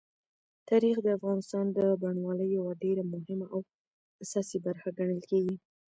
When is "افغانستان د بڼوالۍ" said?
1.17-2.47